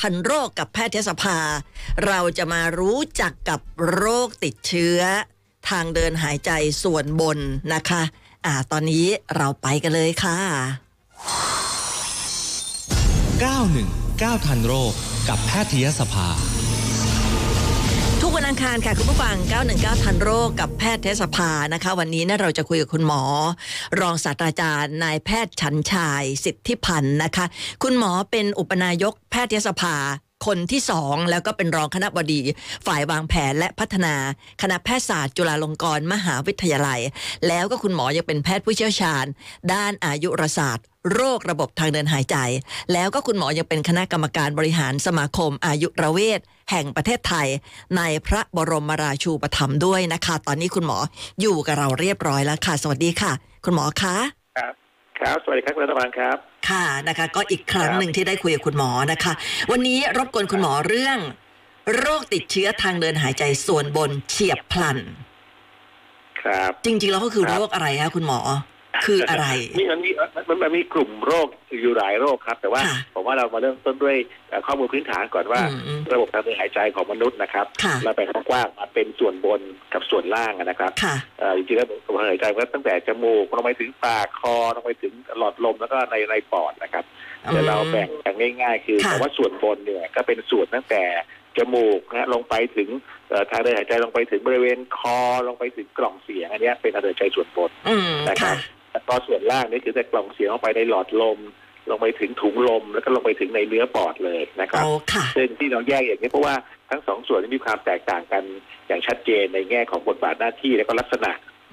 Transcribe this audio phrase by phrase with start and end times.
[0.00, 1.38] ทันโรคกับแพทยสภา
[2.06, 3.60] เราจะมารู้จักกับ
[3.92, 5.00] โรคติดเชื้อ
[5.68, 6.50] ทางเดินหายใจ
[6.82, 7.38] ส่วนบน
[7.74, 8.02] นะคะ
[8.46, 9.06] อ่าตอนนี้
[9.36, 10.38] เราไปกันเลยค่ะ
[13.60, 14.92] 919 ทันโรค
[15.28, 16.28] กับแพทยสภา
[18.50, 19.36] อังคารค่ะ คุณผู้ฟัง
[19.70, 23.22] 919 ทันโรคกับแพทยสภานะคะ วันนี้นี่ยเราจะคุยกับคุณหมอ
[24.00, 27.46] รองศาสตราจารย์นายแพทย์ชันชายสิทธิพันธ์นะคะ
[27.82, 29.96] คุณหมอเป็นอุปนายกแพทยสภา
[30.46, 32.40] คนที่สองแล้วก็เป็นรองคณะบดี
[32.86, 34.14] ฝ่ายวางแผนและพัฒนา
[34.62, 37.00] คณะแพทยศาสตร์ จุฬาลงกรณ์มหาวิทยาลัย
[37.46, 39.24] แล้วก็คุณหมอยังเป็นแพทย์ผู้เชี่ยวชาญ
[39.72, 42.36] ด้านอายุรศาสตร์ โรคระบบทางเดินหายใจ
[42.92, 47.48] แล้วก็คุณหมอยังเป็นคณะกรรมการบริหารสมาคมอายุรเวชแห่งประเทศไทย
[47.96, 50.98] ในพระบรมราชูปถัมภ์ด้วยนะคะ ตอนนี้คุณหมอ
[51.40, 53.32] อยู่กับเราเรียบร้อยแล้วค่ะ สวัสดีค่ะ
[53.64, 54.16] คุณหมอคะ
[54.56, 54.72] ครับ
[55.20, 56.36] ครับสวัสดีครับคุณรัฐบาลครับ
[56.70, 59.32] ค่ะนะคะ ก็อีกครั้งหนึ่งที่ได้คุยกับคุณหมอนะคะ
[59.70, 61.18] วันนี้รบกวนคุณหมอเรื่อง
[61.96, 64.98] โรคติดเชื้อทางเดินหายใจส่วนบนเฉียบพลัน
[66.42, 68.40] ครับ จริงๆแล้วก็คือครับโรคอะไรคะคุณหมอ
[69.06, 69.46] คืออะไร
[69.78, 70.10] มีมันมี
[70.48, 71.48] มันมันมีกลุ่มโรค
[71.82, 74.16] อยู่หลายโรคครับ แต่ว่าค่ะผมว่าเรามาเริ่มต้นด้วย
[74.48, 79.60] เอ่อข้อมูลพื้นฐานก่อนว่าอืมอืมระบบทางเดินหายใจของมนุษย์นะครับค่ะเราแบ่งกว้างๆมาเป็นส่วนบน
[79.92, 87.04] กับส่วนล่างนะครับค่ะเอ่อจริงๆแล้วระบบทางเดินหายใจก็ตั้งแต่จมูกลงไปถึงปากคอลงไปถึงหลอดลมแล้วก็ในในปอดนะครับ
[87.52, 91.04] แต่เราแบ่งอย่างง่าย ๆ คือค่ะคำว่าส่วนบนเนี่ยก็เป็นส่วนตั้งแต่
[91.58, 92.88] จมูกนะลงไปถึง
[93.28, 98.56] เอ่อทางเดินหายใจลงไปถึงบริเวณคอลงไปถึงกล่องเสียงอันเนี้ยเป็นทางเดินหายใจส่วนบนอืมนะครับ
[99.08, 101.38] ค่ะแล้วก็ส่วนล่างนี่คือแต่กล่องเสียงลงไปในหลอดลม
[101.90, 106.54] ลงไปถึงถุงลม แล้วก็ลงไปถึงในเนื้อปอดเลยนะครับโอ้ค่ะซึ่งที่เราแยกอย่างนี้เพราะว่า
[106.90, 108.42] ทั้งสองส่วนนี้มีความแตกต่างกัน
[108.88, 111.32] อย่างชัดเจนในแง่ของบทบาทหน้าที่และก็ลักษณะ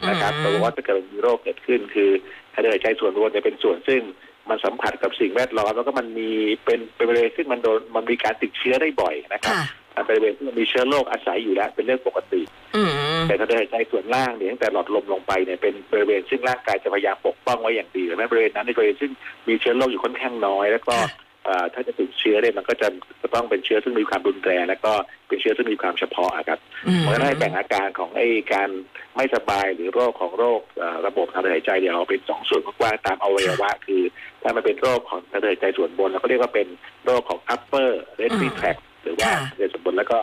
[0.09, 2.09] นะครับอืมแต่ว่าถ้าเกิดมีโรคเกิดขึ้น คือ
[2.53, 4.01] ทางเดินหายใจส่วนบนจะเป็นส่วนซึ่ง
[4.49, 6.29] มันสัมผัสกับสิ่งแวดล้อมแล้วก็มันมี
[6.65, 9.63] เป็นเป็นบริเวณซึ่งมันโดนมันมีการติดเชื้อได้บ่อยนะครับค่ะ
[9.95, 12.41] มันเป็นบริเวณที่มันมีเชื้อโรคอาศัยอยู่แล้วเป็นเรื่องปกติ
[12.75, 12.89] อืม
[13.27, 19.11] แต่ถ้าเดินหายใจส่วนล่างเนี่ยตั้งแต่หลอดลมลงไปเนี่ยเป็นบริเวณซึ่งร่างกายจะพยายามปกป้องไว้อย่างดีและบริเวณนั้นในบริเวณซึ่ง
[19.47, 22.87] มีเชื้อโรคอยู่ค่อนข้างน้อย แล้วก็ค่ะเอ่อถ้าจะติดเชื้อเนี่ยมันก็จะ
[23.21, 24.91] จะต้องเป็นเชื้อซึ่งมีความรุนแรงแล้วก็
[25.27, 28.69] เป็นเชื้อซึ่งมีความเฉพาะอะครับอืมมันก็ได้แบ่งอาการของไอ้การ
[29.15, 34.01] ไม่สบายหรือโรคของโรคเอ่อระบบทางเดินหายใจเดี๋ยวเอาเป็นสองส่วนกว้างๆตามอวัยวะ คือ
[34.41, 36.67] ถ้ามันเป็นโรคของทางเดินหายใจส่วนบนเราก็เรียกว่าเป็น
[37.05, 40.17] โรคของ upper respiratory tract หรือว่าค่ะทางเดินส่วนบนแล้วก็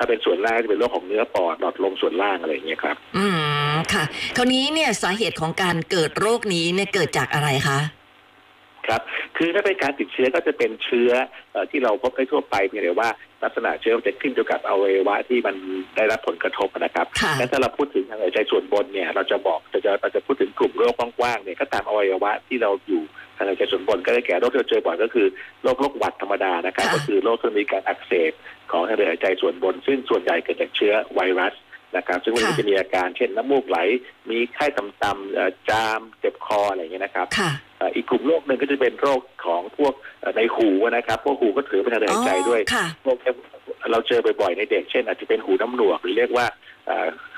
[0.00, 3.26] ถ้าเป็นส่วนล่างจะเป็นโรคของเนื้อปอดหลอดลมส่วนล่างอะไรอย่างเงี้ยครับ อื
[3.72, 4.04] มค่ะ
[4.36, 7.80] คราวนี้เนี่ยสาเหตุของการเกิดโรคนี้เนี่ยเกิดจากอะไรคะ
[8.88, 9.02] ครับ
[9.36, 11.10] คือถ้าเป็นการติดเชื้อก็จะเป็นเชื้อ
[11.52, 13.10] เอ่อที่เราพบได้ทั่วไปเพียงแต่ว่า
[13.42, 15.56] ลักษณะเชื้อมันจะขึ้นอยู่กับอวัยวะที่มัน
[15.96, 23.02] ได้รับผลกระทบนะครับค่ะและถ้าเราพูดถึงทางหัวใจส่วนบนเนี่ย เราจะบอกจะจะเราจะพูดถึงกลุ่มโรคกว้างๆเนี่ยก็ตามอวัยวะที่เราอยู่
[23.36, 25.26] ทางหัวใจส่วนบนก็ได้แก่โรคที่เราเจอบ่อยก็คือ
[25.62, 28.32] โรคโรคหวัดธรรมดานะครับค่ะก็คือโรคที่มีการอักเสบ
[28.72, 31.54] ของทางเดินหายใจส่วนบน ซึ่งส่วนใหญ่เกิดจากเชื้อไวรัส
[31.96, 33.78] นะครับ ซึ่งมันค่ะจะมีอาการเช่นน้ำมูกไหล
[34.30, 43.34] มีไข้ต่ำๆเอ่อจามเจ็บคออะไรอย่างเงี้ยนะครับค่ะเอ่ออีกกลุ่มโรคหนึ่งก็จะเป็นโรคของพวกเอ่อในหูนะครับ พวกหูก็ถือเป็นทางเดินหายใจด้วยอ๋อค่ะพวกเนี้ย
[43.90, 46.59] เราเจอบ่อยๆในเด็กเช่น อาจจะเป็นหูน้ำหนวกหรือเรียกว่าเอ่อ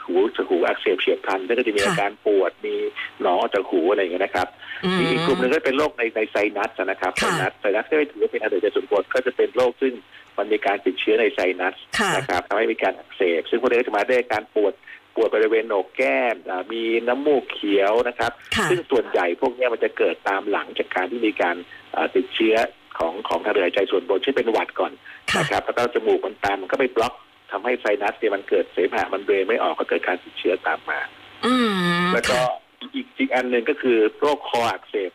[0.06, 0.14] หู
[0.50, 2.74] หูอักเสบเฉียบพลันซึ่งก็จะมีค่ะอาการปวดมี
[3.22, 4.48] หนองออกจากหูอะไรอย่างเงี้ยนะครับ
[4.84, 9.92] อืมอีกกลุ่มหนึ่งก็เป็นโรคในในไซนัสนะครับไซค่ะนัสไซนัสก็ไม่ถือว่าเป็นทางเดินหายใจส่วนบนก็จะเป็นโรคซึ่ง
[10.38, 14.72] มันมีการติดเชื้อในไซนัสค่ะนะครับทำให้มีการอักเสบ ซึ่งพวกนี้ก็จะมาด้วยอาการปวด
[15.14, 21.56] ปวดบริเวณโหนกแก้มอ่ามีน้ำมูกเขียวนะครับค่ะซึ่งส่วนใหญ่พวกเนี้ยมันจะเกิดตามหลังจากการที่มีการ
[21.92, 22.56] เอ่อติดเชื้อ
[22.98, 24.92] ของของทางเดินหายใจส่วนบนเช่นเป็นหวัดก่อน
[25.32, 27.14] ค่ะนะครับแล้วก็จมูกมันตันมันก็ไปบล็อก
[27.52, 31.00] ทำให้ไซนัสเนี่ยมันเกิดเสมหะมัน drain ไม่ออกก็เกิดการติดเชื้อตามมา
[31.46, 35.10] อืมแล้วก็ค่ะอีกอีกอันหนึ่งก็คือโรคคออักเสบ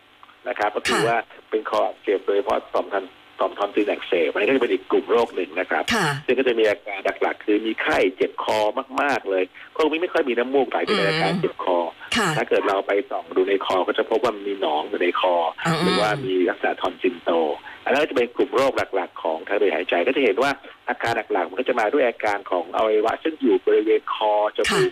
[0.48, 1.18] นะครับ ก็คือค่ะว่า
[1.50, 3.04] เป็นคออักเสบโดยเฉพาะต่อมทอน
[3.40, 8.60] ต่อมทอนซิลอักเสบอันนี้ก็จะเป็นอีกกลุ่มโรคหนึ่งนะครับค่ะซึ่งก็จะมีอาการหลักๆ คือมีไข้เจ็บคอ
[9.02, 9.44] มากๆเลย
[9.76, 11.78] พวกนี้ไม่ค่อยมีน้ำมูกไหลเป็นอาการเจ็บคอ
[12.18, 17.32] ค่ะถ้าเกิดเราไปส่องดูในคอก็จะพบว่ามันมีหนองอยู่ในคออืมหรือว่ามีลักษณะทอนซิลโต
[17.86, 20.52] อันนั้นก็จะเป็นกลุ่มโรคหลักๆ ของทางเดินหายใจก็จะเห็นว่า
[20.90, 24.92] อาการหลักๆมันก็จะมาด้วยอาการของอวัยวะซึ่งอยู่บริเวณคอจมูก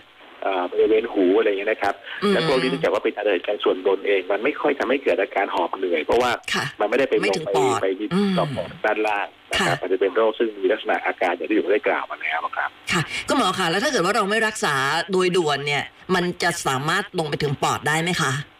[0.72, 14.74] บริเวณหูอะไรอย่างเงี้ยนะครับอืมและพวกนี้เนื่องจากว่าเป็นทางเดินหายใจส่วนบนเอง มันไม่ค่อยทำให้เกิดอาการหอบเหนื่อย เพราะว่าค่ะมันไม่ได้ไปไม่ลถึงงไปปอดไปมีอืมต่อมปอดด้านล่างนะครับค่ะอาจจะเป็นโรคซึ่งมีลักษณะอาการอย่างที่ผมได้กล่าวมาแล้วครับค่ะคุณหมอคะแล้วถ้าเกิดว่าเราไม่รักษา
[15.12, 15.84] โดยด่วนเนี่ย
[16.14, 18.55] มันจะสามารถลงไปถึงปอดได้ไหมคะเอ่อ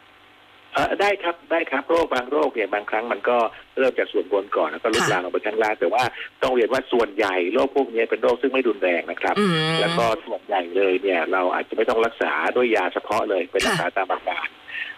[1.01, 3.37] ได้ครับได้ครับโรคบางโรคเนี่ยบางครั้งมันก็
[3.77, 6.03] เริ่มจากส่วนบนก่อนแล้วก็ลุกค่ะลามลงไปข้างล่างแต่ว่า
[6.43, 14.47] ต้องเรียนว่าส่วนใหญ่โรคพวกนี้เป็นโรคซึ่งไม่รุนแรงนะครับอืมแล้วก็ส่วนใหญ่เลยเนี่ยเราอาจจะไม่ต้องรักษาด้วยยาเฉพาะเลยเป็นรักษาตามอาการ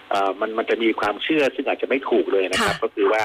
[0.10, 3.24] เอ่อมันมันจะมีความเชื่อซึ่งอาจจะไม่ถูกเลยนะครับค่ะก็คือว่า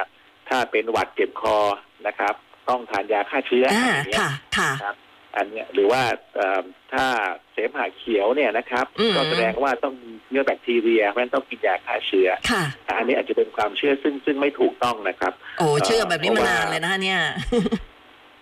[0.49, 1.59] ถ้าเป็นหวัดเจ็บคอ
[2.07, 2.35] นะครับ
[2.69, 4.97] ต้องทานยาฆ่าเชื้ออ่าอะไรอย่างเงี้ยค่ะค่ะครับ
[5.37, 6.03] อันเนี้ยหรือว่า
[6.35, 7.07] เอ่อถ้า
[7.53, 12.65] เสมหะเขียวเนี่ยนะครับอืมก็แสดงว่าต้องมีเชื้อแบคทีเรียเพราะฉะนั้นต้องกินยาฆ่าเชื้อค่ะ
[12.99, 17.21] อันนี้อาจจะเป็นความเชื่อซึ่งซึ่งไม่ถูกต้องนะครับ โอ้เชื่อแบบนี้เพมาราะว่านานเลยนะคะเนี่ย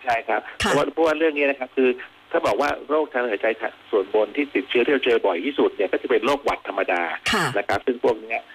[0.03, 1.89] ใช่ครับเพค่ะราะว่าเพราะว่าเรื่องนี้นะครับ คือ
[2.31, 3.47] ถ้าบอกว่าโรคทางเดินหายใจ
[3.91, 7.01] ส่วนบนที่ติดเชื้อที่เราเจอบ่อยที่สุดเนี่ยก็จะเป็นโรคหวัดธรรมดา
[7.33, 8.45] ค่ะนะครับ ซึ่งพวกเนี้ยอ่า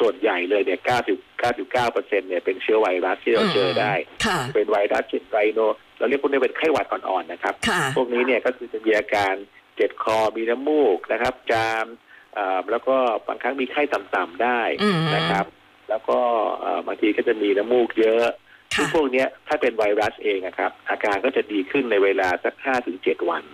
[0.00, 0.80] ส่วนใหญ่เลยเนี่ย
[1.14, 3.92] 90 99เปอร์เซ็นต์เนี่ยเป็นเชื้อไวรัสที่เราเจอได้
[4.26, 5.60] ค่ะเป็นไวรัสเช่นไรโน
[5.98, 9.34] เราเรียกพวกนี้เป็นไข้หวัดอ่อนๆนะครับค่ะพวกนี้เนี่ยก็คือจะมีอาการ
[9.76, 11.86] เจ็บคอ มีน้ำมูกนะครับ จาม
[12.38, 12.96] อ่าแล้วก็
[13.28, 15.46] บางครั้งมีไข้ต่ำๆได้อืมนะครับ
[15.90, 16.18] แล้วก็
[16.60, 18.26] เอ่อบางทีก็จะมีน้ำมูกเยอะ
[18.76, 23.44] ซึ่ค่ะงพวกเนี้ยถ้าเป็นไวรัสเองนะครับ อาการก็จะดีขึ้นในเวลาสักห้าถึงเจ็ดวัน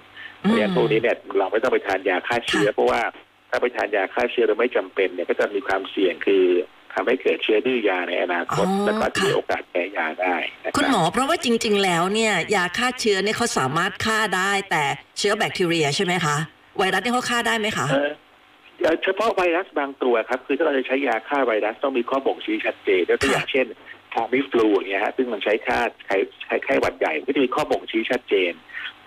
[0.40, 3.00] เพราะฉะนั้นพวกนี้เนี่ยเราไม่ต้องไปทานยาฆ่าเชื้อเพราะว่า
[3.55, 6.45] ถ้าไปทานยาฆ่าเชื้อโดยไม่จำเป็นเนี่ยก็จะมีความเสี่ยงคือ
[6.95, 14.83] ทำให้เกิดเชื้อดื้อยาในอนาคตอ๋อแล้วก็จะมีค่ะโอกาสแพ้ยาได้นะรับคุณหมอเพราะว่าจริง ๆ แล้วเนี่ยยาฆ่าเชื้อเนี่ยเขาสามารถฆ่าได้แต่
[15.19, 16.37] เชื้อแบคทีเรียใช่ไหมคะ
[16.79, 18.11] ไวรัสเนี่ยเขาฆ่าได้ไหมคะเอ่อ
[18.81, 23.67] เอ่อเฉพาะไวรัสบางตัวครับ คือถ้าเราจะใช้ยาฆ่าไวรัสต้องมีข้อบ่งชี้ชัดเจนยกตัวอย่างเช่น
[24.12, 26.17] ทามิฟลูอย่างเงี้ยฮะซึ่งมันใช้ฆ่าไข้
[26.47, 28.53] ไข้ไข้หวัดใหญ่มันก็จะมีข้อบ่งชี้ชัดเจน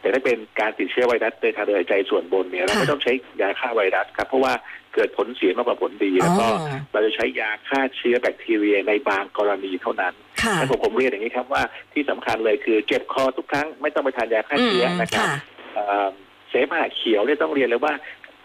[0.01, 4.53] แต่ถ้าเป็นการติดเชื้อไวรัสในทางเดินหายใจส่วนบนเนี่ยเราค่ะไม่ต้องใช้ยาฆ่าไวรัสครับเพราะว่า
[4.93, 10.13] เกิดผลเสียมากกว่าผลดีแล้วก็อ๋อเราจะใช้ยาฆ่าเชื้อแบคทีเรียในบางกรณีเท่านั้น
[10.43, 11.63] ค่ะแต่ผมผมเรียนอย่างนี้ครับว่า
[11.93, 15.35] ที่สำคัญเลยคือเจ็บคอทุกครั้งไม่ต้องไปทานยาฆ่าอืมเชื้อนะครับค่ะ
[15.73, 16.07] เอ่อ
[16.49, 17.93] เสมหะเขียวเนี่ยต้องเรียนเลยว่า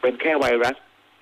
[0.00, 0.76] เป็นแค่ไวรัส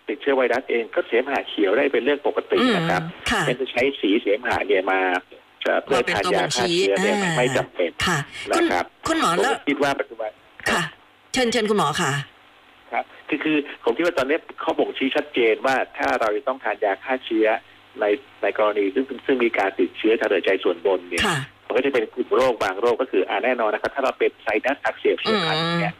[0.08, 5.00] ติดเชื้อไวรัสเองก็เสมหะเขียวได้เป็นเรื่องปกติอืมนะครับค่ะเป็นจะใช้สีเสมหะเนี่ยมา
[5.64, 8.18] เอ่อเพื่อมาเป็นทานตัวบ่ยางฆ่าชี้เชื้อเนี่ยอ่าไม่จำเป็นค่ะ
[8.56, 10.30] คุณนะครับคุณหมอผมแล้วคิดว่าปัจจุบัน
[10.70, 10.82] ค่ะ
[11.32, 12.12] เชิญเชิญคุณหมอค่ะ
[12.92, 17.46] ครับคือคือผมคิดว่าตอนนี้ข้อบ่งชี้ชัดเจนว่าถ้าเราจะต้องทานยาฆ่าเชื้อ
[18.00, 18.04] ใน
[18.42, 25.94] ในกรณีซึ่งซึ่งมีการติดเชื้อทางเดินหายใจส่วนบนเนี่ยค่ะมันก็จะเป็นกลุ่มโรคบางโรคก็คืออ่าแน่นอนนะครับ ถ้าเราเป็นไซนัสอักเสบเฉียบพลันเนี่ย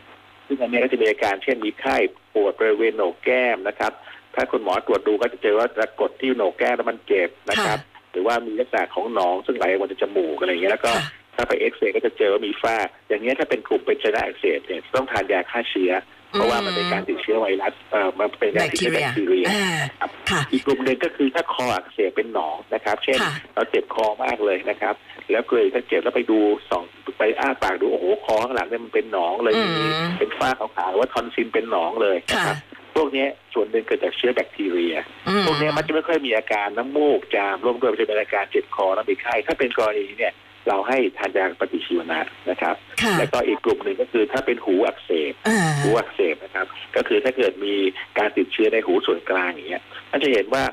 [0.47, 1.97] ซึ่งอันนี้ก็จะมีอาการเช่นมีไข้
[2.35, 3.93] ปวดบริเวณโหนกแก้มนะครับ
[4.35, 7.79] ถ้าคุณหมอตรวจดูก็จะเจอว่าจะกดที่โหนกแก้มแล้วมันเจ็บนะครับ
[8.13, 11.05] หรือว่ามีลักษณะของหนองซึ่งไหลออกมาจากจมูกอะไรอย่างเงี้ยแล้วก็ค่ะ
[11.37, 12.77] ถ้าไปเอ็กซเรย์ก็จะเจอว่ามีฝ้า
[13.09, 15.93] อย่างเงี้ยถ้าเป็นกลุ่มเป็นไซนัสอักเสบเนี่ยต้องทานยาฆ่าเชื้อ
[16.33, 19.69] เพราะว่ามันเป็นการติดเชื้อไวรัสเอ่อมันเป็นแบการคติดทีเชื้อเรีแบยคทีเรียอ่า
[19.99, 24.95] ครับค่ะอีกกลุ่มหนึ่งก็คือถ้าคออักเสบเป็นหนองนะครับ เช่นค่ะเราเจ็บคอมากเลยนะครับ
[25.31, 26.39] แล้วเคยถ้าเจ็บแล้วไปดู
[26.71, 26.83] สอง
[27.19, 32.57] ไปอ้าปากดูโอ้โหคอข้างหลังเนี่ยมันเป็นหนองเลยอืมีมเป็นฝ้าขาวๆหรือว่าทอนซิลเป็นหนองเลยนะค่ะครับ
[32.95, 34.95] พวกเนี้ยส่วนหนึ่งเกิดจากเชื้อแบคทีเรีย
[35.29, 40.35] อืมพวกเนี้ยมันจะไม่ค่อยมีอาการน้ำมูกจามร่วมด้วยมันจะเป็นอาการเจ็บคอแล้วมีไข้ถ้าเป็นกรณีเนี่ย
[40.69, 42.21] เราให้ทานยาปฏิชีวนะ
[42.51, 46.67] นะครับค่ะแล้วก็อีกกลุ่มหนึ่งก็คือถ้าเป็นหูอักเสบอ่าหูอักเสบนะครับ
[46.97, 47.75] ก็คือถ้าเกิดมี
[48.19, 50.65] การติดเชื้อในหูส่วนกลางอย่างเงี้ยมันจะเห็นว่า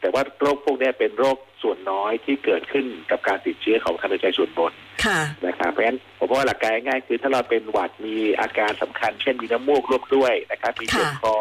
[0.00, 4.72] แต่ว่าโรคพวกเนี้ยเป็นโรค ส่วนน้อยที่เกิดขึ้นกับการติดเชื้อของทางเดินใจส่วนบน
[5.04, 11.36] ค่ะนะครับเพราะฉะนั้นผมว่าหลักการง่ายๆคือถ้าเราเป็นหวัดมีอาการสำคัญ เช่นมีน้ำมูกร่วมด้วยนะครับมีเจ็บค่ะคอ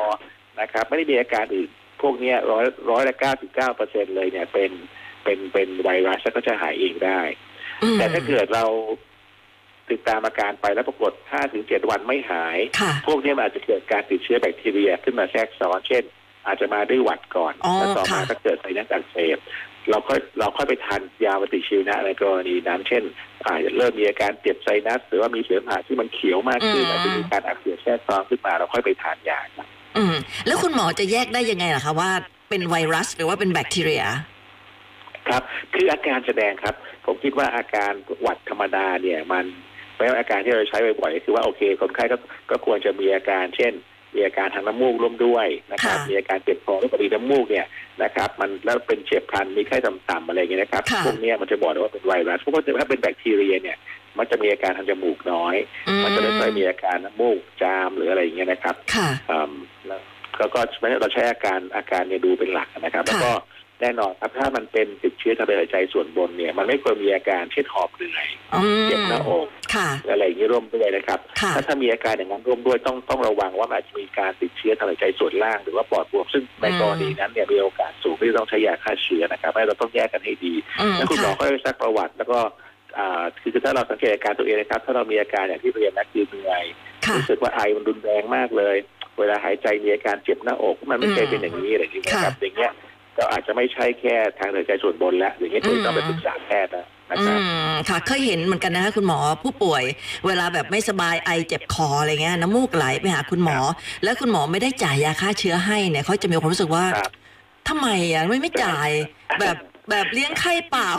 [0.62, 1.70] นะครับไม่ได้มีอาการอื่น
[2.02, 4.72] พวกเนี้ยร้อยร้อยละเก้าสิบเก้าเปอร์เซ็นเลยเนี่ยเป็น
[5.24, 7.22] เป็นเป็นไวรัสแล้วก็จะหายเองได้
[7.84, 8.66] อืมแต่ถ้าเกิดเรา
[9.92, 16.04] ติดตามอาการไปแล้วปรากฏ5ถึง7วันไม่หายค่ะพวกนี้มันอาจจะเกิดการติดเชื้อแบคทีเรียขึ้นมาแทรกซ้อนเช่น
[16.48, 19.38] อาจจะมาด้วยหวัดก่อนอ๋อแล้วต่อมาค่ะก็เกิดไซนัสอักเสบ
[19.90, 23.04] เราค่อยเราค่อยไปทานยาปฏิชีวนะในกรณีนั้นเช่น
[23.46, 29.68] อาจจะเริ่มมีอาการเจ็บไซนัส หรือว่ามีเสมหะที่มันเขียวมากขึ้นอาจจะมีการอักเสบแทรกซ้อนขึ้นมาเราค่อยไปทานยาครับ
[29.98, 30.16] อืม
[30.48, 32.12] แล้วคุณหมอจะแยกได้ยังไงล่ะคะว่า
[32.50, 34.04] เป็นไวรัสหรือว่าเป็นแบคทีเรีย
[35.30, 35.44] ครับ
[35.74, 39.46] คืออาการแสดงครับ ผมคิดว่าอาการหวัดธรรมดาเนี่ย มัน
[39.98, 42.18] ไม่ว่าอาการที่เราใช้บ่อยๆก็คือว่าโอเค คนไข้ก็
[42.50, 43.74] ก็ควรจะมีอาการ เช่น
[44.16, 47.66] มีอาการทางน้ำมูกร่วมด้วยนะครับค่ะมีอาการเจ็บคอแล้วก็มีน้ำมูกเนี่ย
[48.04, 53.78] นะครับ มันแล้วเป็นเฉียบพลันมีไข้ต่ำๆอะไรอย่างเงี้ยนะครับค่ะพวกเนี้ยมันจะบอกได้ว่าเป็นไวรัสเพราะว่าถ้าเป็นแบคทีเรียเนี่ย
[54.18, 55.56] มันจะมีอาการทางจมูกน้อย
[55.88, 59.54] อืมันจะไม่ค่อยมีอาการน้ำมูกจามหรืออะไรอย่างเงี้ยนะครับค่ะอืม
[59.88, 60.02] แล้ว
[60.40, 60.60] แล้วก็
[61.02, 63.32] เราใช้อาการอาการเนี่ยดูเป็นหลักนะครับ แล้วก็
[63.82, 82.40] แน่นอนครับถ้ามันเป็นติดเชื้อทางเดินหายใจส่วนบนเนี่ย มันไม่ควรมีอาการเช่นหอบเหนื่อยอืมเจ็บหน้าอกค่ะหรืออะไรอย่างนี้ร่วมด้วยนะครับค่ะถ้าถ้ามีอาการอย่างนั้นร่วมด้วยต้องต้องระวังว่ามันอาจจะมีการติดเชื้อทางเดินหายใจส่วนล่างหรือว่าปอดบวมซึ่งในกรณีนั้นเนี่ยมีโอกาสสูงที่ต้องใช้ยาฆ่าเชื้อนะครับให้เราต้องแยกกันให้ดีอืมแล้วคุณหมอค่ะก็ซักประวัติแล้วก็
[82.98, 86.64] อ่าคือถ้าเราสังเกตอาการตัวเองนะครับ ถ้าเรามีอาการอย่างที่เรียนนะคือเหนื่อย
[87.08, 88.78] ค่ะรู้สึกว่าไอมันรุนแรงมากเลย
[89.20, 92.72] เวลาหายใจมีอาการเจ็บหน้าอกมันไม่เคยอืมเป็นอย่างนี้อะไรอย่างเงี้ยนะครับค่ะอย่างเงี้ย
[93.18, 97.40] ก็อาจจะไม่ใช่แค่ทางเดินหายใจส่วนบนแล้วอย่างเงี้ยอืมต้องไปปรึกษาแพทย์นะนะอืครับ
[97.72, 99.84] มค่ะเคยเห็นเหมือนกันนะคะคุณหมอผู้ป่วย
[100.28, 103.58] เวลาแบบไม่สบายไอเจ็บคออะไรเงี้ยน้ำมูกไหลไปหาคุณหมอ
[104.04, 107.12] แล้วคุณหมอไม่ได้จ่ายยาฆ่าเชื้อให้เนี่ยเขาจะมีความรู้สึกว่าครับ
[107.70, 108.90] ทำไมอะไม่ไม่จ่าย
[109.40, 109.56] แบบ
[109.90, 110.90] แบบเลี้ยงไข้เปล่า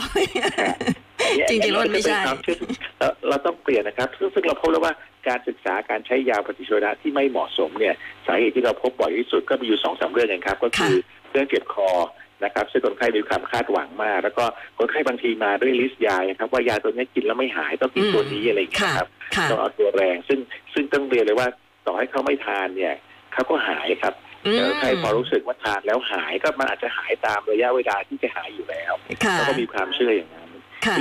[1.48, 2.56] จริงๆแล้วมันไม่ใช่อัก็เป็นความเชื่อ
[2.98, 4.92] เราเราต้องเปลี่ยนนะครับ ซึ่งซึ่งเราพบแล้วว่า
[5.28, 7.94] การศึกษาการใช้ยาปฏิชีวนะที่ไม่เหมาะสมเนี่ย
[8.26, 10.96] สาเหตุที่เราพบบ่อยที่สุดก็มีอยู่สองสามเรื่องเองครับ ก็คือ
[11.32, 11.90] เรื่องเจ็บคอ
[12.44, 14.44] นะครับซึ่งคนไข้มีความคาดหวังมาก แล้วก็
[14.78, 20.38] คนไข้บางทีมาด้วยลิสต์ยานะครับว่ายาตัวนี้กินแล้วไม่หายต้องกินตัวนี้อะไรอย่างเงี้ยค่ะนะครับค่ะต้องเอาตัวแรง ซึ่ง
[20.74, 21.48] ซึ่งต้องเรียนเลยว่า
[21.86, 22.94] ต่อให้เขาไม่ทานเนี่ย
[23.32, 24.14] เขาก็หายครับ
[24.46, 28.92] อืมแต่ใครพอรู้สึกว่าทานแล้วหายก็มันอาจจะหายตามระยะเวลาที่จะหายอยู่แล้ว
[29.24, 30.45] ค่ะแล้วก็มีความเชื่ออย่างนั้นค่ะ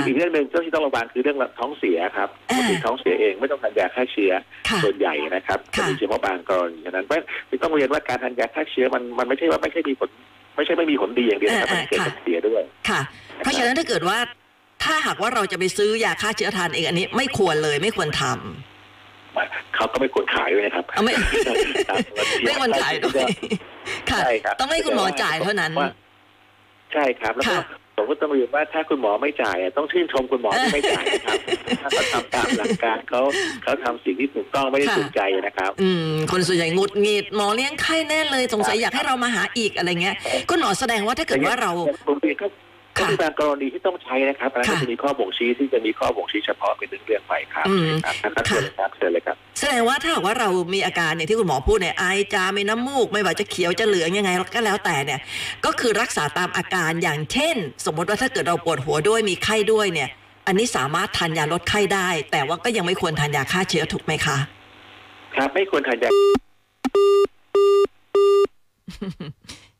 [0.06, 4.32] อีกเรื่องหนึ่งที่ต้องระวังคือเรื่องท้องเสียครับอ่าบางทีท้องเสียเองไม่ต้องทานยาฆ่าเชื้อ
[4.68, 10.08] ค่ะส่วนใหญ่นะครับค่ะจะมีเฉพาะบางกรณีฉะนั้นเพราะฉะนั้นต้องเรียนว่าการทานยาฆ่าเชื้อมันมันไม่ใช่ว่าไม่ใช่มีผล
[10.56, 13.00] ไม่ใช่ไม่มีผลดีอย่างเดียวนะครับเออมันเกิดค่ะผลเสียด้วยค่ะ
[13.42, 14.18] เพราะฉะนั้นถ้าเกิดว่า
[14.84, 21.12] ถ้าหากว่าเราจะไปซื้อยาฆ่าเชื้อทานเองอันนี้ไม่ควรเลยไม่ควรทำเขาก็ไม่ควรขายด้วยนะครับเอาไม่
[21.88, 21.98] ครับ
[22.44, 23.22] ไม่ควรขายด้วย
[24.10, 25.90] ค่ะใช่ครับต้องให้คุณหมอจ่ายเท่านั้นว่า
[26.92, 27.60] ใช่ครับแล้วก็ค่ะ
[27.98, 31.38] ผมก็ต้องเรียนว่าถ้าคุณหมอไม่จ่ายอะต้องชื่นชมคุณหมอที่ไม่จ่ายนะครับ
[31.82, 33.20] ถ้าเขาทำตามหลักการเขา
[33.62, 40.16] เขาทำสิ่งที่ถูกต้องไม่ได้ค่ะถูกใจนะครับ อืมคนส่วนใหญ่หงุดหงิดหมอเลี้ยงไข้แน่เลยสงสัยอยากให้เรามาหาอีกอะไรเงี้ย
[40.50, 41.72] คุณหมอแสดงว่าถ้าเกิดว่าเรา
[42.08, 42.30] บางที
[42.98, 55.20] ก็ก็ค่ะมีบางกรณีที่ต้องใช้นะครับอันนั้นก็ค่ะจะมีข้อบ่งชี้ที่จะมีข้อบ่งชี้เฉพาะเป็นเรื่องๆไปครับอืมครับท่านเชิญเลยครับเชิญเลยครับแสดงว่าถ้าหากว่าเรามีอาการอย่างที่คุณหมอพูดเนี่ยไอจามมีน้ำมูก ไม่ว่าจะเขียวจะเหลืองยังไงก็แล้วแต่เนี่ย
[55.64, 60.08] ก็คือรักษาตามอาการอย่างเช่น สมมติว่าถ้าเกิดเราปวดหัวด้วยมีไข้ด้วยเนี่ย
[60.46, 64.36] อันนี้สามารถทานยาลดไข้ได้ แต่ว่าก็ยังไม่ควรทานยาฆ่าเชื้อถูกไหมคะ
[65.34, 66.10] ครับไม่ควรทานยา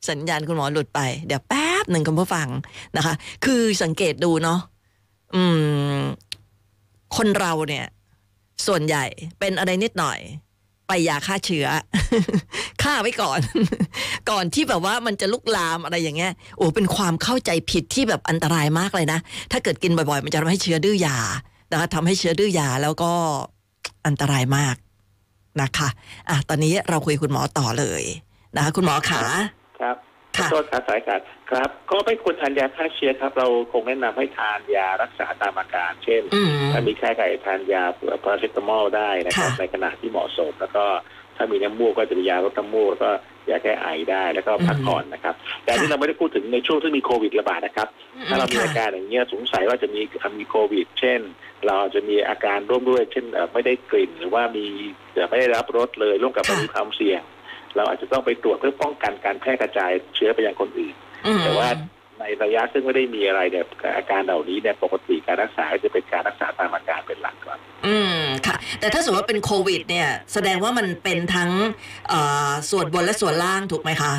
[0.09, 2.47] สัญญาณคุณหมอหลุดไป เดี๋ยวแป๊บหนึ่งคุณผู้ฟัง
[2.97, 3.13] นะคะ
[3.45, 4.59] คือสังเกตดูเนาะ
[5.35, 5.43] อื
[5.97, 5.99] ม
[7.15, 7.85] คนเราเนี่ย
[8.67, 9.05] ส่วนใหญ่
[9.39, 10.19] เป็นอะไรนิดหน่อย
[10.87, 11.67] ไปยาฆ่าเชื้อ
[12.83, 13.39] ฆ่าไว้ก่อน
[14.29, 19.19] ก่อนที่แบบว่ามันจะลุกลามอะไรอย่างเงี้ยโอ้เป็นความเข้าใจผิดที่แบบอันตรายมากเลยนะ
[19.51, 21.17] ถ้าเกิดกินบ่อยๆ มันจะทำให้เชื้อดื้อยา
[21.71, 23.11] นะคะทำให้เชื้อดื้อยาแล้วก็
[24.07, 24.75] อันตรายมาก
[25.61, 25.87] นะคะ
[26.29, 28.03] อะ ตอนนี้เราคุยคุณหมอต่อเลย
[28.55, 29.21] นะคะคุณหมอขา
[29.81, 29.95] ครับ
[30.37, 31.19] ขอค่ะโทษครับสายการ
[31.51, 37.83] ครับ ก็ไม่ควรทานยาฆ่าเชื้อครับ เราคงแนะนำให้ทานยารักษาตามอาการ เช่นอืมถ้ามีไข้ไก่ทานยา
[38.23, 40.85] พาราเซตามอลได้นะครับค่ะในขณะที่เหมาะสม แล้วก็
[41.37, 43.11] ถ้ามีน้ำมูกก็จะมียาลดน้ำมูกแล้วก็
[43.49, 47.87] ยาแก้ไอได้แล้วก็พักผ่อนนะครับ แต่อันที่ค่ะเราไม่ได้พูดถึงในช่วงที่มีโควิดระบาดนะครับ
[48.27, 50.01] ถ้าเรามีอาการอย่างเงี้ยสงสัยว่าจะมี
[50.39, 51.19] มีโควิด เช่น
[51.65, 54.65] เราอาจจะมีอาการร่วมด้วย เช่นเอ่อไม่ได้กลิ่นหรือว่ามี
[55.13, 57.21] เอ่อไม่ได้รับรสเลยร่วมกับค่ะมีความเสี่ยง
[57.77, 61.69] เราอาจจะต้องไปตรวจเพื่อป้องกันการแพร่กระจายเชื้อไปยังคนอื่นอืมแต่ว่า
[62.19, 63.65] ในระยะซึ่งไม่ได้มีอะไรเนี่ย
[63.97, 71.51] อาการเหล่านี้เนี่ยปกติการรักษาก็จะเป็นการรักษาตามอาการเป็นหลักก่อนอืมค่ะ แต่ถ้าสมมติว่าเป็นโควิด เนี่ย แสดงว่ามันเป็นทั้ง
[72.09, 74.13] เอ่อส่วนบนและส่วนล่างถูกไหมคะ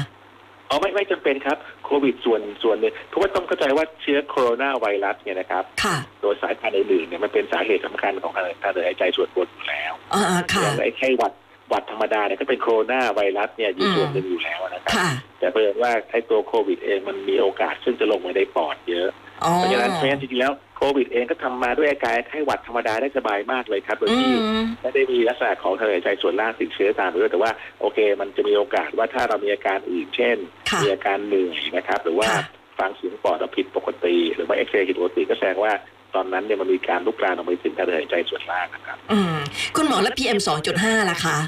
[0.70, 10.22] อ๋อไม่ไม่จำเป็นครับโควิดส่วนส่วนหนึ่งเพราะว่าต้องเข้าใจว่าเชื้อโคโรนาไวรัสเนี่ยนะครับค่ะโดยสายพันธุ์อื่นๆเนี่ยมันเป็นสาเหตุสำคัญของการการเดินหายใจส่วนบนอยู่แล้วอ่า
[10.52, 11.32] ค่ะอย่างไอ้ไข้หวัด
[11.68, 15.08] หวัดธรรมดาเนี่ยก็เป็นโคโรนาไวรัสเนี่ยอยู่อืมส่วนหนึ่งอยู่แล้วนะครับค่ะ
[15.38, 19.08] แต่เพิ่มว่าไอ้ตัวโควิดเองมันมีโอกาสซึ่งจะลงไปในปอดเยอะ
[19.44, 24.32] อ๋อเพราะฉะนั้นเพราะฉะนั้นจริงๆแล้วโควิดเองก็ทำมาด้วยอาการไข้หวัดธรรมดาได้สบายมากเลยครับโดยอืที่
[24.62, 30.36] มไม่ได้มีลักษณะของทางเดินหายใจส่วนล่างติดเชื้อตามไปด้วยแต่ว่าโอเค มันจะมีโอกาสว่าถ้าเรามีอาการอื่นเช่น
[30.70, 32.42] ค่ะมีอาการเหนื่อยนะครับ หรือว่าค่ะ
[32.78, 35.72] ฟังเสียงปอดเราผิดปกติ หรือว่าเอ็กซเรย์ผิดปกติก็แสดงว่า
[36.14, 39.36] ตอนนั้นเนี่ยมันมีการลุกลามออกไปถึงทางเดินหายใจส่วนล่างนะครับ อืม
[39.76, 40.38] คุณหมอและ PM
[40.74, 41.38] 2.5ล่ะคะ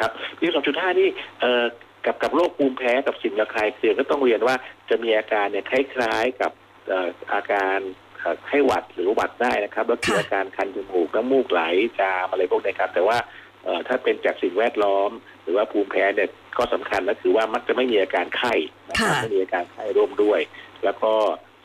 [0.00, 1.08] ครับพีสองจุดห้านี่
[1.40, 1.64] เอ่อ
[2.06, 4.54] กับกับโรคภูมิแพ้กับสิ่งระคายเคืองก็ต้องเรียนว่า
[4.90, 6.52] จะมีอาการเนี่ยคล้ายๆกับ
[6.88, 7.78] เอ่ออาการ
[8.18, 11.62] เอ่อไข้หวัดหรือหวัดได้นะครับ แล้วคือค่ะอาการคันจมูกน้ำมูกไหล
[12.00, 13.18] จามอะไรพวกนี้ครับแต่ว่า
[13.64, 15.10] เอ่อถ้าเป็นจากสิ่งแวดล้อม
[15.42, 18.54] หรือว่าภูมิแพ้เนี่ยก็สำคัญก็คือว่ามักจะไม่มีอาการไข้
[18.88, 20.40] นะครับค่ะไม่มีอาการไข้ร่วมด้วย
[20.84, 21.12] แล้วก็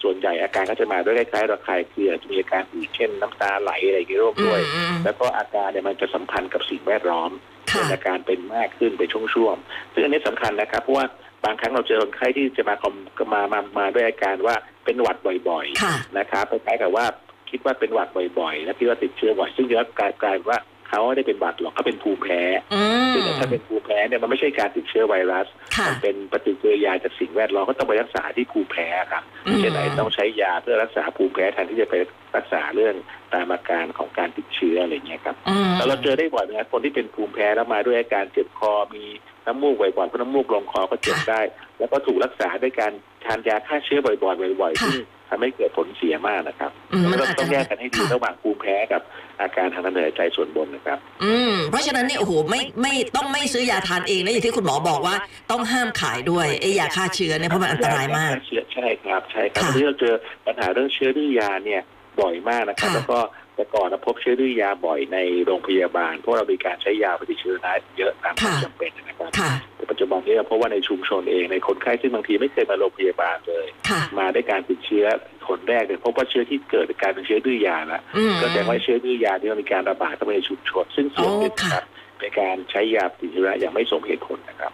[0.03, 11.05] ส่วนใหญ่อาการก็จะมาด้วยคล้ายๆระคายเคืองจะมีอาการอื่นเช่นน้ำตาไหลอะไรอย่างนี้ร่วมอืด้วยมอืมแล้วก็อาการเนี่ยมันจะสัมพันธ์กับสิ่งแวดล้อมค่ะ เป็นอาการเป็นมากขึ้นเป็นช่วงๆซึ่งอันนี้สำคัญนะครับเพราะว่า
[11.45, 12.93] บางครั้งเราเจอคนไข้ที่จะมาคอม
[13.33, 14.55] มามามาด้วยอาการว่า
[14.85, 15.17] เป็นหวัด
[15.49, 17.05] บ่อยค่ะๆนะครับคล้ายๆกับว่า
[17.49, 22.41] คิดว่าเป็นหวัดบ่อยๆ แล้วคิดว่าติดเชื้อบ่อย ซึ่งจริงๆแล้วกลายกลายเป็นว่า เขาไม่ได้เป็นหวัดหรอกเขาเป็นภูมิแพ้
[22.73, 31.95] อืมซึ่งถ้าเป็นภูมิแพ้เนี่ยมันไม่ใช่การติดเชื้อไวรัสค่ะมันเป็นปฏิกิริยาจากสิ่งแวดล้อมก็ต้องไปรักษาที่ภูมิแพ้ครับอืมเช่นไหนต้องใช้ยาเพื่อรักษาภูมิแพ้แทนที่จะไป
[32.35, 32.95] รักษาเรื่อง
[33.33, 39.05] ตามอาการของการติดเชื้ออะไรอย่างเงี้ยครับอืมแล้วเราเจอได้บ่อยนะครับคนที่เป็นภูมิแพ้แล้วมาด้วยอาการเจ็บคอมี
[39.45, 41.41] น้ำมูกบ่อยๆเพราะน้ำมูกลงคอก็เจ็บค่ะได้
[41.79, 42.91] แล้วก็ถูกรักษาด้วยการ
[43.25, 49.01] ทานยาฆ่าเชื้อบ่อยๆบ่อยๆค่ะซึ่ง ทำให้เกิดผลเสียมากนะครับอืมมันต้องอาจต้จะองแยกกันให้ดีค่ะระหว่างภูมิแพ้กับ
[49.41, 55.15] อาการทางเดินหายใจส่วนบนนะครับ อืมเพราะฉะนั้นเนี่ยโอ้โหไม่ไม่ต้องไม่ซื้อยาทานเองนะอย่างที่คุณหมอบอกว่า
[55.51, 60.15] ต้องห้ามขายด้วยไอ้ยาฆ่าเชื้อเนี่ยเพราะมันอันตรายมากเชื้อใช่ครับใช่ครับค่ะวันนี้เราเจอ
[60.45, 61.81] ปัญหาเรื่องเชื้อดื้อยาเนี่ย
[62.19, 63.19] บ่อยมากนะครับค่ะแล้วก็
[63.55, 75.05] แต่ก่อนเราพบเชื้อดื้อยาบ่อยในโรงพยาบาล เพราะเรามีการใช้ยาปฏิชีวนะเยอะตามความจำเป็นนะครับค่ะแต่ปัจจุบันนี้เราพบว่าในชุมชนเองในคนไข้ซึ่งบางทีไม่เคยมาโรงพยาบาลเลยค่ะมาได้การติดเชื้อ
[75.47, 81.83] คนแรกเนี่ยพบว่าเชื้อที่เกิดจากการเป็นเชื้อดื้อยาละอืมก็แสดงว่าเชื้อดื้อยาที่มีการระบาดเข้าไปในชุมชน ซึ่งส่วนหนึ่งอ๋อค่ะนะครับ
[82.21, 84.71] ในการใช้ยาปฏิชีวนะอย่างไม่สมเหตุผลนะครับ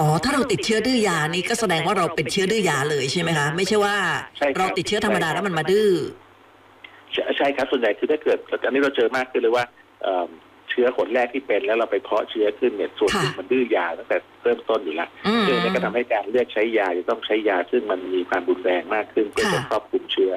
[0.00, 3.96] อ๋อ ถ้าเราติดเชื้อดื้อยานี่ก็แสดงว่าเราเป็นเชื้อดื้อยาเลยใช่ไหมคะ ไม่ใช่ว่า
[4.38, 5.88] ใช่ครับเราติดเชื้อธรรมดาแล้วมันมาดื้อ
[7.12, 9.64] ใช่ใช่ครับส่วนใหญ่คือถ้าเกิดอันนี้เราเจอมากขึ้นเลยว่า
[10.02, 10.28] เอิ่ม
[10.70, 20.32] เชื้อคนแรกที่เป็นแล้วเราไปเพาะเชื้อขึ้นเนี่ยส่วนหนึ่งค่ะมันดื้อยาตั้งแต่เริ่มต้นอยู่แล้วอืมซึ่งนี่ก็ทำให้การเลือกใช้ยาจะต้องใช้ยาซึ่งมันมีความรุนแรงมากขึ้นเพื่อจะค่ะครอบคลุมเชื้อ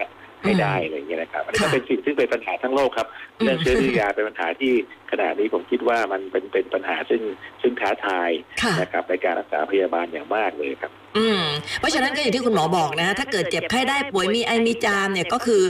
[0.46, 3.08] ให้ได้อืมอะไรอย่างเงี้ยนะครับอันนี้ก็ค่ะเป็นสิ่งที่เป็นปัญหาทั้งโลกครับ
[3.40, 4.74] อืมเรื่องเชื้อดื้อยาเป็นปัญหาที่
[5.12, 7.22] ขณะนี้ผมคิดว่ามันเป็นเป็นปัญหาซึ่ง
[7.62, 8.30] ซึ่งท้าทาย
[8.64, 11.42] ค่ะนะครับในการรักษาพยาบาลอย่างมากเลยครับ อืม
[11.80, 15.62] เพราะฉะนั้นก็อย่างที่คุณหมอบอกนะ ถ้าเกิดเจ็บไข้ได้ป่วยมีไอมีจามเนี่ยก็คือ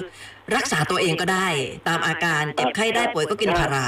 [0.56, 1.48] รักษาตัวเองก็ได้
[1.88, 3.88] ตามอาการเจ็บไข้ได้ป่วยก็กินพารา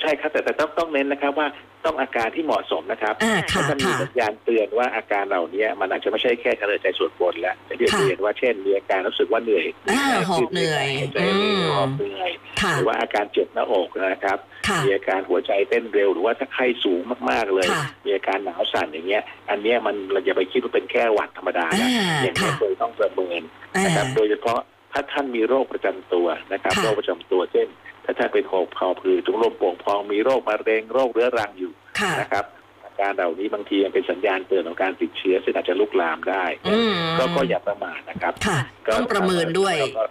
[0.00, 1.46] ใช่ครับแต่แต่ต้องต้องเน้นนะครับว่า
[1.86, 12.30] ต้องอาการที่เหมาะสมนะครับอ่าเพค่ะราะมันมีค่ะสัญญาณเตือนว่าอาการเหล่านี้มันอาจจะไม่ใช่แค่ทางเดินใจส่วนบนแล้วแต่ที่ค่ะเรียนว่าเช่นมีอาการรู้สึกว่าเหนื่อยอ่าหอบเหนื่อยใจอืมหอบเหนื่อย
[12.62, 14.38] ค่ะหรือว่าอาการเจ็บหน้าอกนะครับ
[14.68, 17.00] ค่ะมีอาการหัวใจเต้นเร็วหรือว่าถ้าไข้สูง
[17.30, 23.42] มากๆเลยค่ะมีอาการหนาวสั่นอย่างเงี้ย อันเนี้ยมันเราอย่าไปคิดว่าเป็นแค่หวัดธรรมดานะอ่าอย่างนี้ค่ะควรต้องประเมิน
[23.76, 24.60] อ่านะครับ โดยเฉพาะ
[24.92, 27.68] ถ้าท่านมีโรคประจำตัวนะครับค่ะโรคประจำตัวเช่น
[28.04, 32.44] ถ้าท่านเป็นหอบคอผืดถุงลมโป่งพองมีโรคมะเร็งโรคเรื้อรังอยู่ค่ะนะครับ
[32.84, 40.04] อาการเหล่านี้บางทีมันเป็นสัญญาณเตือนของการติดเชื้อซึ่งอาจจะลุกลามได้ อืมก็ก็อย่าประมาทนะครับค่ะ ก็ต้องประเมินด้วยแล้วก็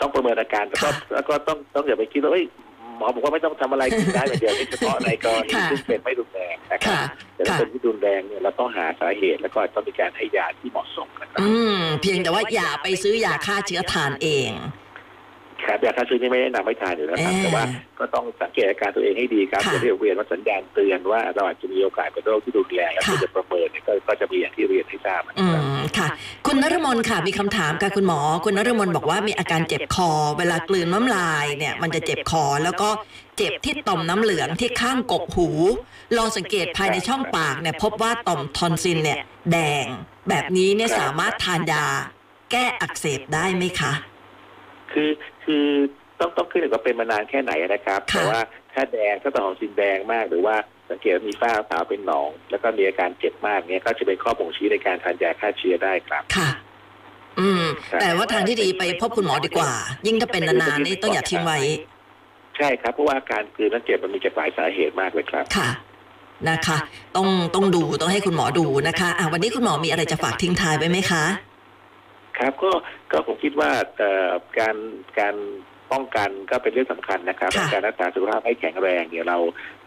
[0.00, 2.46] ต้องประเมินอาการแล้วก็ค่ะแล้วก็ต้องต้องอย่าไปคิดว่าเอ้ย
[2.96, 7.02] หมอบอกว่าไม่ต้องทำอะไรกินได้อย่างเดียวนี่เฉพาะในกรณีค่ะซึ่งเป็นไม่รุนแรงนะครับค่ะ
[7.34, 14.50] แต่ถ้าค่ะเป็นที่รุนแรงเนี่ยเราต้องหาสาเหตุแล้วก็ต้องมีการให้ยาที่เหมาะสมนะครับ อืม เพียงแต่ว่าอย่าไปซื้อยาฆ่าเชื้อทานเอง
[15.66, 17.64] ครับยาฆ่าเชื้อนี่ไม่แนะนำให้ทานอยู่แล้วครับเอ่อแต่ว่า
[17.98, 26.08] ก็ต้องสังเกตอาการตัวเองให้ดีครับค่ะจะเรียกเวียนว่าสัญญาณเตือนว่าเราอาจจะมีโอกาสเป็นโรคที่รุนแรงแล้วค่ะควรจะประเมินเนี่ยก็ก็จะมีอย่างที่เรียนให้ทราบนะอืครับมค่ะ
[26.46, 32.88] คุณนรมนค่ะมีคำถามค่ะคุณหมอ คุณนรมนบอกว่ามีอาการเจ็บคอ เวลากลืนน้ำลายเนี่ยมันจะเจ็บคอแล้วก็
[33.36, 35.48] เจ็บที่ต่อมน้ำเหลืองที่ข้างกกหู
[36.16, 39.18] ลองสังเกตภายในช่องปากเนี่ยพบว่าต่อมทอนซิลเนี่ย
[39.52, 39.86] แดง
[40.28, 41.84] แบบนี้เนี่ยสามารถทานยา
[42.50, 43.92] แก้อักเสบได้ไหมคะ
[44.92, 45.10] คือ
[45.44, 45.66] คือ
[46.20, 48.40] ต้องต้องขึ้นอยู่กับเป็นมานานแค่ไหนนะครับค่ะแต่ว่า
[48.72, 50.56] ถ้าแดงถ้าต่อมซินแดงมากหรือว่า
[50.90, 56.50] สังเกตว่ามีฝ้าขาวเป็นหนอง แล้วก็มีอาการเจ็บมากเนี้ยก็จะเป็นข้อบ่งชี้ในการทานยาฆ่าเชื้อได้ครับค่ะ
[57.40, 59.72] อืมครับแต่ว่าทางที่ดีไปพบคุณหมอดีกว่า
[60.06, 61.58] ยิ่งถ้าเป็นนานๆนี่ต้องอย่าทิ้งไว้
[62.56, 65.70] ใช่ครับเพราะว่าอาการกลืนนั้นเจ็บมันมีจากหลายสาเหตุมากเลยครับค่ะ
[66.48, 66.78] นะคะ
[67.16, 71.24] ต้องต้องดูต้องให้คุณหมอดูนะคะอะวันนี้คุณหมอมีอะไรจะฝากทิ้งท้ายไว้ไหมคะ
[72.38, 72.70] ครับก็
[73.12, 74.76] ก็ผมคิดว่าเอ่อการ
[75.18, 75.34] การ
[75.92, 79.38] ป้องกันก็เป็นเรื่องสำคัญนะครับค่ะการรักษาสุขภาพให้แข็งแรงเนี่ยเรา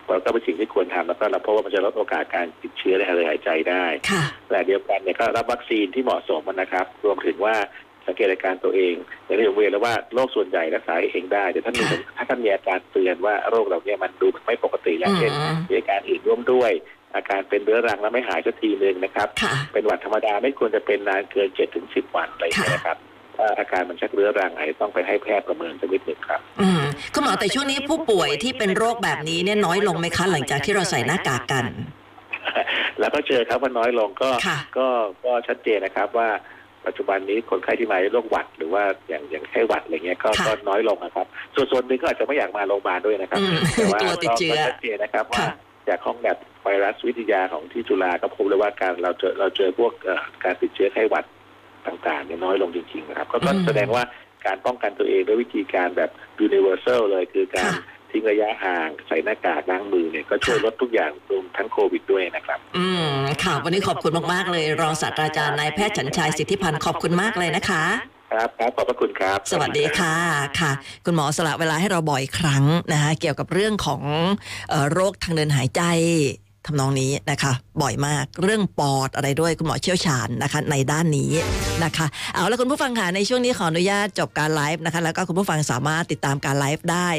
[0.07, 7.55] เราก็เป็นสิ่งที่ควรทำแล้วก็เราเพราะว่ามันจะลดโอกาสการติดเชื้อในทางเดินหายใจได้ค่ะแต่เดียวกันเนี่ยก็รับวัคซีนที่เหมาะสมนะครับ รวมถึงว่า
[8.05, 8.93] สังเกตอาการตัวเอง
[9.25, 16.71] อย่างที่ผมเรียนแล้วว่าโรคส่วนใหญ่รักษาเองได้ แต่ท่านมีค่ะถ้าท่านมีอาการเตือนว่าโรคเหล่านี้มันดูไม่ปกติแล้วอืเช่นมมีอาการอื่นร่วมด้วย
[17.15, 23.14] อาการเป็นเรื้อรังแล้วไม่หายสักทีหนึ่งนะครับค่ะเป็นหวัดธรรมดาไม่ควรจะเป็นนานเกินเจ็ดถึงสิบวันอะไรอย่างเงี้ยนะครับถ้า
[23.59, 26.81] อาการมันชักเรื้อรังอาจจะต้องไปให้แพทย์ประเมินสักนิดหนึ่งครับอืม
[27.13, 31.65] คุณหมอแต่ช่วงนี้ผู้ป่วยที่เป็นโรคแบบนี้เนี่ยน้อยลงไหมคะหลังจากที่เราใส่หน้ากากกัน
[32.99, 34.87] แล้วก็เจอครับว่าน้อยลงก็ค่ะก็
[35.25, 36.29] ก็ชัดเจนนะครับว่า
[36.85, 45.53] ปัจจุบันนี้คนไข้ที่มาด้วยโรคหวัดหรือว่าอย่างอย่างไข้หวัดอะไรเงี้ยก็ค่ะก็น้อยลงนะครับ ส่วนส่วนหนึ่งก็อาจจะไม่อยากมาโรงพยาบาลด้วยนะครับอืมแต่ว่ากลัวติดเชื้อก็ชัดเจนนะครับว่าค่ะ
[45.89, 51.25] จากห้องแบบไวรัสวิทยาของที่จุฬาก็พบเลยว่าการเราเจอเราเจอพวกเอ่อการติดเชื้อไข้หวัด
[51.87, 54.03] ต่างๆเนี่ยน้อยลงจริงๆนะครับ ก็ก็อืมแสดงว่า
[54.45, 56.11] การป้องกันตัวเองด้วยวิธีการแบบ
[56.45, 63.09] universal เลยคือการค่ะทิ้งระยะห่างใส่หน้ากากล้างมือเนี่ยก็ช่วยค่ะลดทุกอย่างรวมทั้งโควิดด้วยนะครับ อืม
[63.43, 67.83] ค่ะวันนี้ขอบคุณมากๆเลย รองศาสตราจารย์นายแพทย์ฉันชัยสิทธิพันธ์ขอบคุณมากเลยนะคะ
[68.31, 70.15] ครับครับขอบพระคุณครับ สวัสดีค่ะ
[70.59, 70.71] ค่ะ
[71.05, 74.01] คุณหมอสละเวลาให้เราบ่อยครั้งนะคะเกี่ยวกับเรื่องของ
[74.69, 75.81] เอ่อโรคทางเดินหายใจ
[76.65, 81.31] ทำนองนี้นะคะ บ่อยมากเรื่องปอดอะไรด้วยคุณหมอเชี่ยวชาญนะคะ ในด้านนี้
[81.83, 87.09] นะคะ เอาแล้วคุณผู้ฟังค่ะในช่วงนี้ขออนุญาตจบการไลฟ์นะคะ แล้วก็คุณผู้ฟังสามารถติดตามการไลฟ์ได้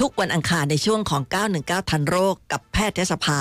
[0.00, 1.22] ทุกวันอังคารในช่วงของ
[1.56, 3.40] 919 ทันโรคกับแพทยสภา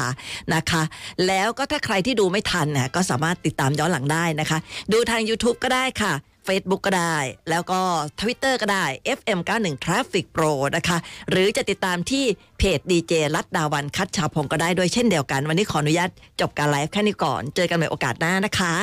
[0.56, 0.84] นะคะ
[1.28, 4.58] แล้วก็ถ้าใครที่ดูไม่ทันเนี่ยก็สามารถติดตามย้อนหลังได้นะคะ
[4.94, 6.14] ดูทาง YouTube ก็ได้ค่ะ
[6.48, 7.18] Facebook ก็ได้
[7.50, 7.82] แล้วก็
[8.20, 8.86] Twitter ก็ได้
[9.18, 10.98] FM91 Traffic Pro นะคะ
[11.30, 12.26] หรือจะติดตามที่
[12.58, 16.10] เพจดีเจรัตดาวันคัดชาวพงก็ได้ด้วยเช่นเดียวกัน วันนี้ขออนุญาต
[16.42, 18.74] จบการไลฟ์แค่นี้ก่อน เจอกันใหม่โอกาสหน้านะคะ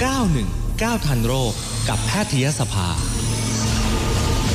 [0.00, 1.52] 91 9ทันโรค
[1.88, 2.88] กับแพทยสภา